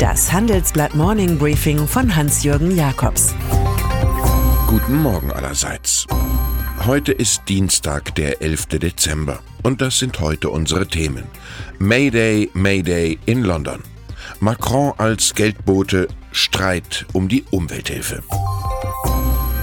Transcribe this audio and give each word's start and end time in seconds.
Das 0.00 0.32
Handelsblatt 0.32 0.94
Morning 0.94 1.36
Briefing 1.36 1.86
von 1.86 2.16
Hans-Jürgen 2.16 2.74
Jakobs. 2.74 3.34
Guten 4.66 4.96
Morgen 5.02 5.30
allerseits. 5.30 6.06
Heute 6.86 7.12
ist 7.12 7.42
Dienstag, 7.50 8.14
der 8.14 8.40
11. 8.40 8.78
Dezember. 8.78 9.40
Und 9.62 9.82
das 9.82 9.98
sind 9.98 10.18
heute 10.20 10.48
unsere 10.48 10.86
Themen. 10.86 11.24
Mayday, 11.78 12.48
Mayday 12.54 13.18
in 13.26 13.42
London. 13.42 13.82
Macron 14.40 14.94
als 14.96 15.34
Geldbote, 15.34 16.08
Streit 16.32 17.04
um 17.12 17.28
die 17.28 17.44
Umwelthilfe. 17.50 18.22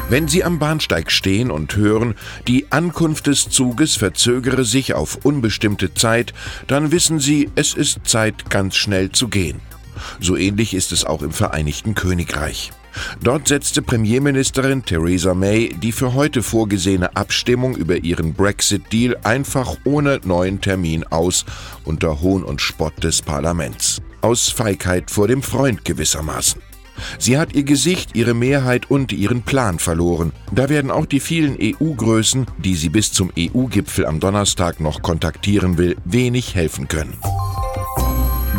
Wenn 0.07 0.27
Sie 0.27 0.43
am 0.43 0.59
Bahnsteig 0.59 1.11
stehen 1.11 1.49
und 1.49 1.75
hören, 1.75 2.13
die 2.47 2.71
Ankunft 2.71 3.25
des 3.25 3.49
Zuges 3.49 3.95
verzögere 3.95 4.65
sich 4.65 4.93
auf 4.93 5.17
unbestimmte 5.25 5.95
Zeit, 5.95 6.35
dann 6.67 6.91
wissen 6.91 7.19
Sie, 7.19 7.49
es 7.55 7.73
ist 7.73 8.01
Zeit, 8.03 8.51
ganz 8.51 8.75
schnell 8.75 9.11
zu 9.11 9.29
gehen. 9.29 9.61
So 10.19 10.35
ähnlich 10.35 10.73
ist 10.73 10.91
es 10.91 11.05
auch 11.05 11.21
im 11.21 11.31
Vereinigten 11.31 11.95
Königreich. 11.95 12.71
Dort 13.21 13.47
setzte 13.47 13.81
Premierministerin 13.81 14.83
Theresa 14.83 15.33
May 15.33 15.69
die 15.69 15.91
für 15.91 16.13
heute 16.13 16.43
vorgesehene 16.43 17.15
Abstimmung 17.15 17.75
über 17.75 17.97
ihren 17.97 18.33
Brexit-Deal 18.33 19.17
einfach 19.23 19.75
ohne 19.83 20.19
neuen 20.23 20.61
Termin 20.61 21.03
aus, 21.05 21.45
unter 21.83 22.21
Hohn 22.21 22.43
und 22.43 22.61
Spott 22.61 23.03
des 23.03 23.21
Parlaments. 23.21 24.01
Aus 24.21 24.49
Feigheit 24.49 25.11
vor 25.11 25.27
dem 25.27 25.43
Freund 25.43 25.85
gewissermaßen. 25.85 26.61
Sie 27.19 27.37
hat 27.37 27.53
ihr 27.53 27.63
Gesicht, 27.63 28.15
ihre 28.15 28.33
Mehrheit 28.33 28.89
und 28.89 29.11
ihren 29.11 29.43
Plan 29.43 29.77
verloren. 29.77 30.31
Da 30.51 30.69
werden 30.69 30.89
auch 30.89 31.05
die 31.05 31.19
vielen 31.19 31.55
EU-Größen, 31.61 32.47
die 32.57 32.75
sie 32.75 32.89
bis 32.89 33.11
zum 33.11 33.31
EU-Gipfel 33.37 34.05
am 34.05 34.19
Donnerstag 34.19 34.79
noch 34.79 35.03
kontaktieren 35.03 35.77
will, 35.77 35.95
wenig 36.05 36.55
helfen 36.55 36.87
können. 36.87 37.13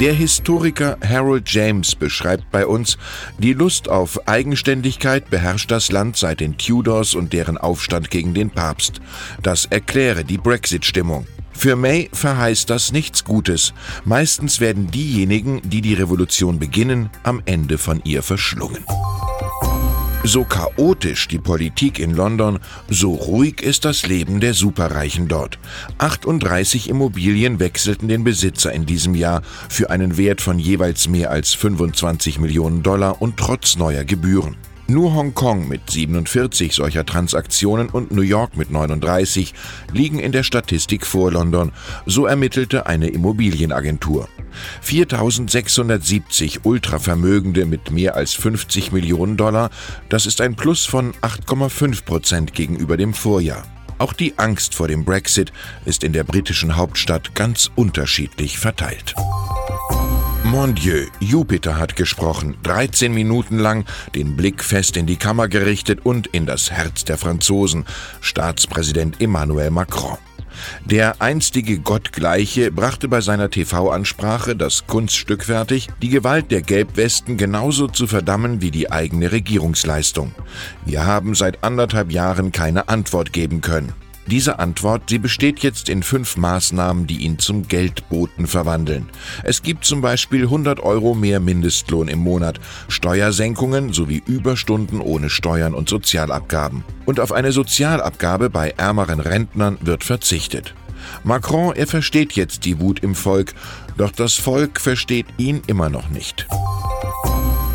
Der 0.00 0.12
Historiker 0.12 0.96
Harold 1.04 1.50
James 1.50 1.96
beschreibt 1.96 2.52
bei 2.52 2.64
uns, 2.64 2.96
die 3.38 3.52
Lust 3.52 3.88
auf 3.88 4.28
Eigenständigkeit 4.28 5.28
beherrscht 5.28 5.72
das 5.72 5.90
Land 5.90 6.16
seit 6.16 6.38
den 6.38 6.56
Tudors 6.56 7.16
und 7.16 7.32
deren 7.32 7.58
Aufstand 7.58 8.08
gegen 8.08 8.32
den 8.32 8.50
Papst. 8.50 9.00
Das 9.42 9.64
erkläre 9.64 10.24
die 10.24 10.38
Brexit-Stimmung. 10.38 11.26
Für 11.50 11.74
May 11.74 12.10
verheißt 12.12 12.70
das 12.70 12.92
nichts 12.92 13.24
Gutes. 13.24 13.74
Meistens 14.04 14.60
werden 14.60 14.88
diejenigen, 14.88 15.62
die 15.64 15.80
die 15.80 15.94
Revolution 15.94 16.60
beginnen, 16.60 17.10
am 17.24 17.42
Ende 17.44 17.76
von 17.76 18.00
ihr 18.04 18.22
verschlungen. 18.22 18.84
So 20.28 20.44
chaotisch 20.44 21.26
die 21.26 21.38
Politik 21.38 21.98
in 21.98 22.12
London, 22.14 22.58
so 22.90 23.14
ruhig 23.14 23.62
ist 23.62 23.86
das 23.86 24.06
Leben 24.06 24.40
der 24.40 24.52
Superreichen 24.52 25.26
dort. 25.26 25.58
38 25.96 26.90
Immobilien 26.90 27.60
wechselten 27.60 28.08
den 28.08 28.24
Besitzer 28.24 28.70
in 28.70 28.84
diesem 28.84 29.14
Jahr 29.14 29.40
für 29.70 29.88
einen 29.88 30.18
Wert 30.18 30.42
von 30.42 30.58
jeweils 30.58 31.08
mehr 31.08 31.30
als 31.30 31.54
25 31.54 32.40
Millionen 32.40 32.82
Dollar 32.82 33.22
und 33.22 33.38
trotz 33.38 33.78
neuer 33.78 34.04
Gebühren. 34.04 34.58
Nur 34.86 35.14
Hongkong 35.14 35.66
mit 35.66 35.88
47 35.88 36.74
solcher 36.74 37.06
Transaktionen 37.06 37.88
und 37.88 38.10
New 38.10 38.20
York 38.20 38.54
mit 38.54 38.70
39 38.70 39.54
liegen 39.94 40.18
in 40.18 40.32
der 40.32 40.42
Statistik 40.42 41.06
vor 41.06 41.32
London, 41.32 41.72
so 42.04 42.26
ermittelte 42.26 42.84
eine 42.84 43.08
Immobilienagentur. 43.08 44.28
4670 44.80 46.64
Ultravermögende 46.64 47.66
mit 47.66 47.90
mehr 47.90 48.16
als 48.16 48.34
50 48.34 48.92
Millionen 48.92 49.36
Dollar, 49.36 49.70
das 50.08 50.26
ist 50.26 50.40
ein 50.40 50.56
Plus 50.56 50.86
von 50.86 51.12
8,5 51.22 52.04
Prozent 52.04 52.52
gegenüber 52.54 52.96
dem 52.96 53.14
Vorjahr. 53.14 53.64
Auch 53.98 54.12
die 54.12 54.38
Angst 54.38 54.74
vor 54.74 54.88
dem 54.88 55.04
Brexit 55.04 55.52
ist 55.84 56.04
in 56.04 56.12
der 56.12 56.24
britischen 56.24 56.76
Hauptstadt 56.76 57.34
ganz 57.34 57.70
unterschiedlich 57.74 58.58
verteilt. 58.58 59.14
Mon 60.44 60.74
Dieu, 60.74 61.06
Jupiter 61.20 61.76
hat 61.76 61.96
gesprochen, 61.96 62.56
13 62.62 63.12
Minuten 63.12 63.58
lang, 63.58 63.84
den 64.14 64.36
Blick 64.36 64.62
fest 64.64 64.96
in 64.96 65.06
die 65.06 65.16
Kammer 65.16 65.48
gerichtet 65.48 66.06
und 66.06 66.28
in 66.28 66.46
das 66.46 66.70
Herz 66.70 67.04
der 67.04 67.18
Franzosen, 67.18 67.84
Staatspräsident 68.20 69.20
Emmanuel 69.20 69.70
Macron. 69.70 70.16
Der 70.84 71.20
einstige 71.20 71.78
Gottgleiche 71.78 72.70
brachte 72.70 73.08
bei 73.08 73.20
seiner 73.20 73.50
TV-Ansprache 73.50 74.56
das 74.56 74.86
Kunststück 74.86 75.44
fertig, 75.44 75.88
die 76.02 76.08
Gewalt 76.08 76.50
der 76.50 76.62
Gelbwesten 76.62 77.36
genauso 77.36 77.88
zu 77.88 78.06
verdammen 78.06 78.62
wie 78.62 78.70
die 78.70 78.90
eigene 78.90 79.32
Regierungsleistung. 79.32 80.34
Wir 80.84 81.06
haben 81.06 81.34
seit 81.34 81.62
anderthalb 81.64 82.10
Jahren 82.10 82.52
keine 82.52 82.88
Antwort 82.88 83.32
geben 83.32 83.60
können. 83.60 83.92
Diese 84.30 84.58
Antwort, 84.58 85.04
sie 85.08 85.18
besteht 85.18 85.60
jetzt 85.60 85.88
in 85.88 86.02
fünf 86.02 86.36
Maßnahmen, 86.36 87.06
die 87.06 87.18
ihn 87.18 87.38
zum 87.38 87.66
Geldboten 87.66 88.46
verwandeln. 88.46 89.08
Es 89.42 89.62
gibt 89.62 89.86
zum 89.86 90.02
Beispiel 90.02 90.42
100 90.42 90.80
Euro 90.80 91.14
mehr 91.14 91.40
Mindestlohn 91.40 92.08
im 92.08 92.18
Monat, 92.18 92.60
Steuersenkungen 92.88 93.94
sowie 93.94 94.22
Überstunden 94.26 95.00
ohne 95.00 95.30
Steuern 95.30 95.72
und 95.72 95.88
Sozialabgaben. 95.88 96.84
Und 97.06 97.20
auf 97.20 97.32
eine 97.32 97.52
Sozialabgabe 97.52 98.50
bei 98.50 98.74
ärmeren 98.76 99.20
Rentnern 99.20 99.78
wird 99.80 100.04
verzichtet. 100.04 100.74
Macron, 101.24 101.74
er 101.74 101.86
versteht 101.86 102.34
jetzt 102.34 102.66
die 102.66 102.80
Wut 102.80 103.00
im 103.02 103.14
Volk, 103.14 103.54
doch 103.96 104.10
das 104.10 104.34
Volk 104.34 104.78
versteht 104.78 105.26
ihn 105.38 105.62
immer 105.66 105.88
noch 105.88 106.10
nicht. 106.10 106.46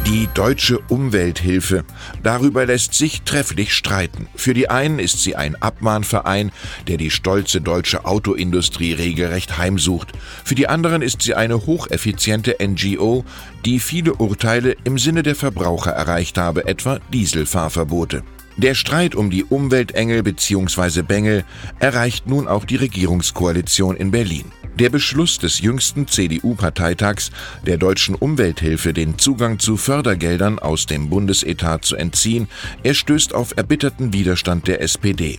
Die 0.05 0.27
deutsche 0.33 0.79
Umwelthilfe. 0.89 1.85
Darüber 2.23 2.65
lässt 2.65 2.93
sich 2.93 3.21
trefflich 3.21 3.73
streiten. 3.73 4.27
Für 4.35 4.53
die 4.53 4.69
einen 4.69 4.99
ist 4.99 5.23
sie 5.23 5.37
ein 5.37 5.55
Abmahnverein, 5.55 6.51
der 6.87 6.97
die 6.97 7.09
stolze 7.09 7.61
deutsche 7.61 8.03
Autoindustrie 8.03 8.91
regelrecht 8.91 9.57
heimsucht. 9.57 10.11
Für 10.43 10.55
die 10.55 10.67
anderen 10.67 11.01
ist 11.01 11.21
sie 11.21 11.35
eine 11.35 11.65
hocheffiziente 11.65 12.57
NGO, 12.61 13.23
die 13.63 13.79
viele 13.79 14.15
Urteile 14.15 14.75
im 14.83 14.99
Sinne 14.99 15.23
der 15.23 15.35
Verbraucher 15.35 15.91
erreicht 15.91 16.37
habe, 16.37 16.67
etwa 16.67 16.99
Dieselfahrverbote. 17.13 18.23
Der 18.57 18.75
Streit 18.75 19.15
um 19.15 19.29
die 19.29 19.45
Umweltengel 19.45 20.21
bzw. 20.21 21.01
Bengel 21.01 21.45
erreicht 21.79 22.27
nun 22.27 22.49
auch 22.49 22.65
die 22.65 22.75
Regierungskoalition 22.75 23.95
in 23.95 24.11
Berlin. 24.11 24.51
Der 24.79 24.89
Beschluss 24.89 25.38
des 25.38 25.59
jüngsten 25.59 26.07
CDU-Parteitags, 26.07 27.29
der 27.66 27.78
deutschen 27.78 28.16
Umwelthilfe 28.16 28.91
den 28.91 29.19
Zugang 29.19 29.59
zu 29.59 29.78
Fördergeldern 29.78 30.57
aus 30.57 30.88
dem 30.88 31.09
Bundesetat 31.09 31.85
zu 31.85 31.95
entziehen, 31.95 32.47
er 32.81 32.95
stößt 32.95 33.35
auf 33.35 33.56
erbitterten 33.56 34.13
Widerstand 34.13 34.67
der 34.67 34.81
SPD. 34.81 35.38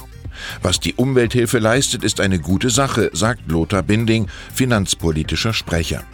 Was 0.63 0.79
die 0.79 0.95
Umwelthilfe 0.95 1.59
leistet, 1.59 2.05
ist 2.05 2.21
eine 2.21 2.39
gute 2.39 2.71
Sache, 2.71 3.11
sagt 3.13 3.51
Lothar 3.51 3.83
Binding, 3.83 4.29
finanzpolitischer 4.53 5.53
Sprecher. 5.53 6.05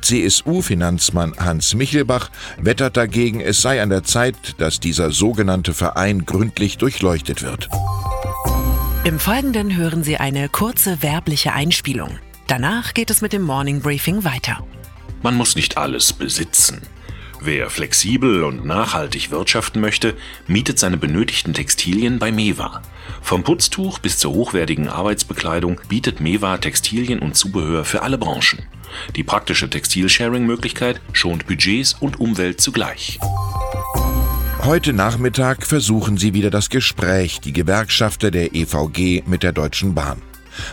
CSU-Finanzmann 0.00 1.34
Hans 1.38 1.74
Michelbach 1.74 2.30
wettert 2.58 2.96
dagegen, 2.96 3.40
es 3.40 3.62
sei 3.62 3.82
an 3.82 3.90
der 3.90 4.04
Zeit, 4.04 4.36
dass 4.58 4.80
dieser 4.80 5.10
sogenannte 5.10 5.74
Verein 5.74 6.24
gründlich 6.24 6.78
durchleuchtet 6.78 7.42
wird. 7.42 7.68
Im 9.04 9.18
Folgenden 9.18 9.76
hören 9.76 10.02
Sie 10.02 10.16
eine 10.16 10.48
kurze 10.48 11.02
werbliche 11.02 11.52
Einspielung. 11.52 12.18
Danach 12.48 12.94
geht 12.94 13.10
es 13.10 13.20
mit 13.20 13.34
dem 13.34 13.42
Morning 13.42 13.82
Briefing 13.82 14.24
weiter. 14.24 14.64
Man 15.22 15.34
muss 15.34 15.54
nicht 15.54 15.76
alles 15.76 16.14
besitzen. 16.14 16.80
Wer 17.42 17.68
flexibel 17.68 18.42
und 18.42 18.64
nachhaltig 18.64 19.30
wirtschaften 19.30 19.82
möchte, 19.82 20.16
mietet 20.46 20.78
seine 20.78 20.96
benötigten 20.96 21.52
Textilien 21.52 22.18
bei 22.18 22.32
Mewa. 22.32 22.80
Vom 23.20 23.44
Putztuch 23.44 23.98
bis 23.98 24.16
zur 24.16 24.32
hochwertigen 24.32 24.88
Arbeitsbekleidung 24.88 25.78
bietet 25.90 26.20
Mewa 26.20 26.56
Textilien 26.56 27.18
und 27.18 27.36
Zubehör 27.36 27.84
für 27.84 28.00
alle 28.00 28.16
Branchen. 28.16 28.66
Die 29.14 29.24
praktische 29.24 29.68
Textilsharing-Möglichkeit 29.68 31.02
schont 31.12 31.46
Budgets 31.46 31.96
und 32.00 32.18
Umwelt 32.18 32.62
zugleich. 32.62 33.20
Heute 34.62 34.94
Nachmittag 34.94 35.66
versuchen 35.66 36.16
sie 36.16 36.32
wieder 36.32 36.48
das 36.48 36.70
Gespräch, 36.70 37.40
die 37.40 37.52
Gewerkschafter 37.52 38.30
der 38.30 38.54
EVG 38.54 39.24
mit 39.26 39.42
der 39.42 39.52
Deutschen 39.52 39.94
Bahn. 39.94 40.22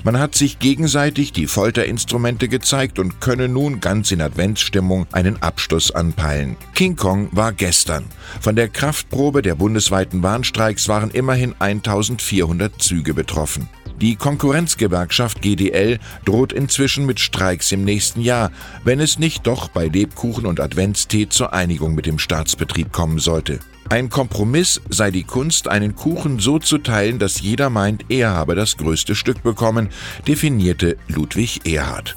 Man 0.03 0.19
hat 0.19 0.35
sich 0.35 0.59
gegenseitig 0.59 1.31
die 1.31 1.47
Folterinstrumente 1.47 2.47
gezeigt 2.47 3.00
und 3.00 3.22
könne 3.22 3.47
nun 3.47 3.79
ganz 3.79 4.12
in 4.12 4.22
Adventsstimmung 4.22 5.08
einen 5.11 5.41
Abschluss 5.41 5.91
anpeilen. 5.91 6.58
King 6.73 6.96
Kong 6.96 7.29
war 7.32 7.53
gestern. 7.53 8.05
Von 8.41 8.55
der 8.55 8.70
Kraftprobe 8.70 9.41
der 9.41 9.55
bundesweiten 9.55 10.22
Bahnstreiks 10.22 10.87
waren 10.87 11.11
immerhin 11.11 11.55
1400 11.59 12.82
Züge 12.82 13.14
betroffen. 13.14 13.70
Die 14.02 14.17
Konkurrenzgewerkschaft 14.17 15.41
GDL 15.41 15.99
droht 16.26 16.52
inzwischen 16.52 17.05
mit 17.05 17.22
Streiks 17.22 17.72
im 17.72 17.85
nächsten 17.85 18.20
Jahr, 18.20 18.52
wenn 18.84 18.99
es 18.99 19.20
nicht 19.20 19.47
doch 19.47 19.70
bei 19.70 19.88
Lebkuchen 19.88 20.46
und 20.46 20.59
Adventstee 20.59 21.29
zur 21.29 21.53
Einigung 21.53 21.96
mit 21.96 22.05
dem 22.05 22.20
Staatsbetrieb 22.20 22.91
kommen 22.91 23.20
sollte. 23.20 23.59
Ein 23.90 24.09
Kompromiss 24.09 24.82
sei 24.90 25.11
die 25.11 25.23
Kunst, 25.23 25.67
einen 25.67 25.96
Kuchen 25.96 26.40
so 26.40 26.58
zu 26.58 26.79
teilen, 26.79 27.20
dass 27.20 27.41
jeder 27.41 27.70
meint, 27.70 28.05
er 28.09 28.32
habe 28.32 28.55
das 28.55 28.78
größte 28.78 29.14
Stück 29.14 29.43
bekommen, 29.43 29.90
definierte 30.28 30.97
Ludwig 31.08 31.61
Erhard. 31.66 32.16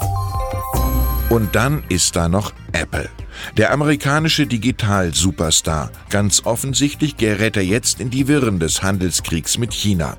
Und 1.29 1.55
dann 1.55 1.83
ist 1.91 2.17
da 2.17 2.29
noch 2.29 2.55
Apple. 2.73 3.11
Der 3.59 3.71
amerikanische 3.73 4.47
Digital-Superstar. 4.47 5.91
Ganz 6.09 6.47
offensichtlich 6.47 7.19
gerät 7.19 7.57
er 7.57 7.65
jetzt 7.65 8.01
in 8.01 8.09
die 8.09 8.29
Wirren 8.29 8.59
des 8.59 8.83
Handelskriegs 8.83 9.59
mit 9.59 9.75
China. 9.75 10.17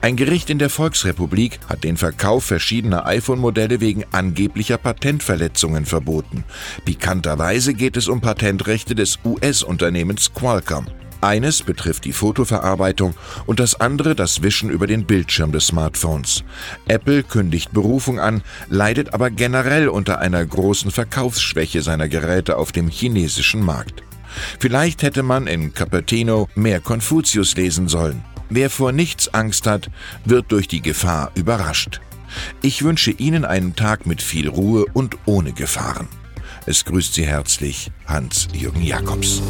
Ein 0.00 0.16
Gericht 0.16 0.50
in 0.50 0.58
der 0.58 0.70
Volksrepublik 0.70 1.58
hat 1.68 1.84
den 1.84 1.96
Verkauf 1.96 2.44
verschiedener 2.44 3.06
iPhone-Modelle 3.06 3.80
wegen 3.80 4.04
angeblicher 4.12 4.78
Patentverletzungen 4.78 5.86
verboten. 5.86 6.44
Pikanterweise 6.84 7.74
geht 7.74 7.96
es 7.96 8.08
um 8.08 8.20
Patentrechte 8.20 8.94
des 8.94 9.18
US-Unternehmens 9.24 10.32
Qualcomm. 10.32 10.86
Eines 11.20 11.62
betrifft 11.62 12.04
die 12.04 12.12
Fotoverarbeitung 12.12 13.14
und 13.46 13.58
das 13.58 13.80
andere 13.80 14.14
das 14.14 14.42
Wischen 14.42 14.70
über 14.70 14.86
den 14.86 15.06
Bildschirm 15.06 15.50
des 15.50 15.68
Smartphones. 15.68 16.44
Apple 16.88 17.22
kündigt 17.22 17.72
Berufung 17.72 18.20
an, 18.20 18.42
leidet 18.68 19.14
aber 19.14 19.30
generell 19.30 19.88
unter 19.88 20.18
einer 20.18 20.44
großen 20.44 20.90
Verkaufsschwäche 20.90 21.82
seiner 21.82 22.08
Geräte 22.08 22.56
auf 22.58 22.70
dem 22.70 22.88
chinesischen 22.88 23.64
Markt. 23.64 24.02
Vielleicht 24.58 25.02
hätte 25.02 25.22
man 25.22 25.46
in 25.46 25.72
Cupertino 25.72 26.48
mehr 26.54 26.80
Konfuzius 26.80 27.56
lesen 27.56 27.88
sollen. 27.88 28.22
Wer 28.48 28.70
vor 28.70 28.92
nichts 28.92 29.32
Angst 29.34 29.66
hat, 29.66 29.90
wird 30.24 30.52
durch 30.52 30.68
die 30.68 30.82
Gefahr 30.82 31.30
überrascht. 31.34 32.00
Ich 32.62 32.82
wünsche 32.82 33.10
Ihnen 33.10 33.44
einen 33.44 33.76
Tag 33.76 34.06
mit 34.06 34.22
viel 34.22 34.48
Ruhe 34.48 34.84
und 34.92 35.16
ohne 35.26 35.52
Gefahren. 35.52 36.08
Es 36.66 36.84
grüßt 36.84 37.14
Sie 37.14 37.26
herzlich 37.26 37.90
Hans-Jürgen 38.06 38.82
Jakobs. 38.82 39.42